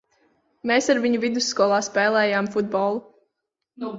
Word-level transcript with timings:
Mēs 0.69 0.87
ar 0.93 1.01
viņu 1.03 1.19
vidusskolā 1.25 1.77
spēlējām 1.89 2.49
futbolu. 2.57 2.99